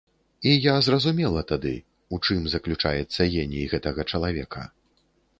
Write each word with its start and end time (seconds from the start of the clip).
І 0.51 0.51
я 0.51 0.71
зразумела 0.85 1.41
тады, 1.51 1.73
у 2.17 2.19
чым 2.25 2.47
заключаецца 2.53 3.21
геній 3.35 3.67
гэтага 3.75 4.01
чалавека. 4.15 4.65